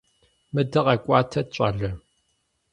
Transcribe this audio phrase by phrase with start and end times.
[0.53, 1.91] Мыдэ къэкӀуатэт, щӀалэ.